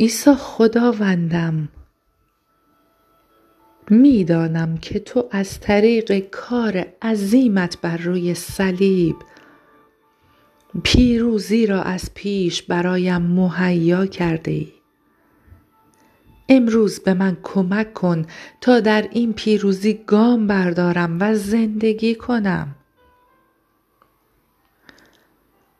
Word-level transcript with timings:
عیسی 0.00 0.34
خداوندم 0.34 1.68
می 3.90 4.24
دانم 4.24 4.76
که 4.76 4.98
تو 4.98 5.28
از 5.30 5.60
طریق 5.60 6.18
کار 6.18 6.86
عظیمت 7.02 7.80
بر 7.80 7.96
روی 7.96 8.34
صلیب 8.34 9.16
پیروزی 10.82 11.66
را 11.66 11.82
از 11.82 12.10
پیش 12.14 12.62
برایم 12.62 13.22
مهیا 13.22 14.06
کرده 14.06 14.50
ای. 14.50 14.72
امروز 16.48 17.00
به 17.00 17.14
من 17.14 17.36
کمک 17.42 17.94
کن 17.94 18.26
تا 18.60 18.80
در 18.80 19.08
این 19.12 19.32
پیروزی 19.32 19.94
گام 20.06 20.46
بردارم 20.46 21.16
و 21.20 21.34
زندگی 21.34 22.14
کنم. 22.14 22.74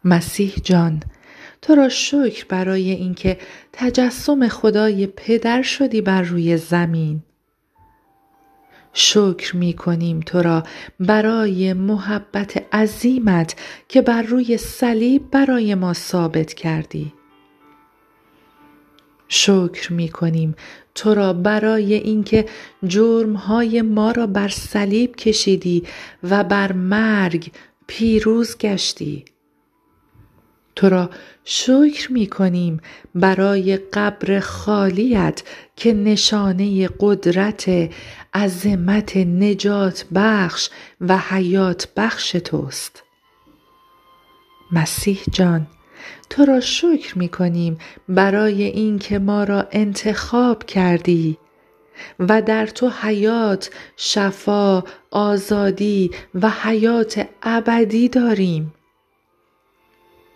مسیح 0.04 0.54
جان 0.64 1.02
تو 1.62 1.74
را 1.74 1.88
شکر 1.88 2.44
برای 2.48 2.90
اینکه 2.90 3.38
تجسم 3.72 4.48
خدای 4.48 5.06
پدر 5.06 5.62
شدی 5.62 6.00
بر 6.00 6.22
روی 6.22 6.56
زمین. 6.56 7.22
شکر 8.92 9.56
می 9.56 9.72
کنیم 9.72 10.20
تو 10.20 10.42
را 10.42 10.62
برای 11.00 11.72
محبت 11.72 12.74
عظیمت 12.74 13.56
که 13.88 14.02
بر 14.02 14.22
روی 14.22 14.56
صلیب 14.56 15.30
برای 15.30 15.74
ما 15.74 15.92
ثابت 15.92 16.54
کردی. 16.54 17.12
شکر 19.28 19.92
می 19.92 20.08
کنیم 20.08 20.54
تو 20.94 21.14
را 21.14 21.32
برای 21.32 21.94
اینکه 21.94 22.46
جرمهای 22.86 23.82
ما 23.82 24.10
را 24.10 24.26
بر 24.26 24.48
صلیب 24.48 25.16
کشیدی 25.16 25.84
و 26.22 26.44
بر 26.44 26.72
مرگ 26.72 27.52
پیروز 27.86 28.58
گشتی. 28.58 29.24
تو 30.76 30.88
را 30.88 31.10
شکر 31.44 32.12
می 32.12 32.26
کنیم 32.26 32.80
برای 33.14 33.76
قبر 33.76 34.40
خالیت 34.40 35.42
که 35.76 35.92
نشانه 35.92 36.88
قدرت 37.00 37.90
عظمت 38.34 39.16
نجات 39.16 40.04
بخش 40.14 40.70
و 41.00 41.18
حیات 41.18 41.88
بخش 41.96 42.30
توست. 42.30 43.02
مسیح 44.72 45.20
جان 45.30 45.66
تو 46.30 46.44
را 46.44 46.60
شکر 46.60 47.18
می 47.18 47.28
کنیم 47.28 47.78
برای 48.08 48.62
اینکه 48.62 49.18
ما 49.18 49.44
را 49.44 49.68
انتخاب 49.70 50.64
کردی 50.64 51.38
و 52.18 52.42
در 52.42 52.66
تو 52.66 52.90
حیات 53.02 53.70
شفا 53.96 54.84
آزادی 55.10 56.10
و 56.34 56.50
حیات 56.50 57.26
ابدی 57.42 58.08
داریم. 58.08 58.72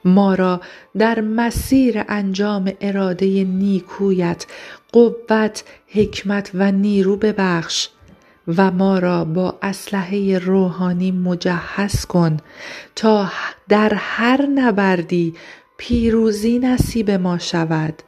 ما 0.06 0.34
را 0.34 0.60
در 0.98 1.20
مسیر 1.20 2.04
انجام 2.08 2.72
اراده 2.80 3.44
نیکویت 3.44 4.46
قوت 4.92 5.64
حکمت 5.86 6.50
و 6.54 6.72
نیرو 6.72 7.16
ببخش 7.16 7.88
و 8.48 8.70
ما 8.70 8.98
را 8.98 9.24
با 9.24 9.58
اسلحه 9.62 10.38
روحانی 10.38 11.12
مجهز 11.12 12.04
کن 12.04 12.36
تا 12.96 13.30
در 13.68 13.94
هر 13.94 14.46
نبردی 14.46 15.34
پیروزی 15.76 16.58
نصیب 16.58 17.10
ما 17.10 17.38
شود. 17.38 18.02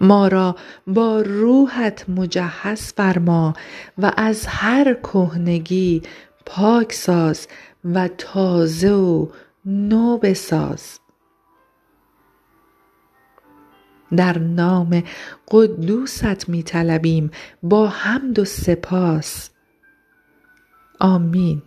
ما 0.00 0.28
را 0.28 0.56
با 0.86 1.20
روحت 1.20 2.04
مجهز 2.08 2.92
فرما 2.92 3.54
و 3.98 4.12
از 4.16 4.46
هر 4.46 4.94
کهنگی 4.94 6.02
پاک 6.46 6.92
ساز 6.92 7.48
و 7.84 8.08
تازه 8.08 8.90
و 8.90 9.26
نو 9.64 10.18
بساز. 10.18 10.98
در 14.16 14.38
نام 14.38 15.02
قدوست 15.50 16.48
می 16.48 16.62
طلبیم 16.62 17.30
با 17.62 17.88
حمد 17.88 18.38
و 18.38 18.44
سپاس. 18.44 19.50
آمین. 21.00 21.62